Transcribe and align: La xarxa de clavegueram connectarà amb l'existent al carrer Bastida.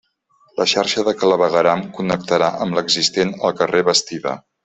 La 0.59 0.65
xarxa 0.69 1.03
de 1.09 1.13
clavegueram 1.23 1.83
connectarà 1.99 2.49
amb 2.67 2.79
l'existent 2.79 3.35
al 3.51 3.55
carrer 3.61 3.85
Bastida. 3.93 4.37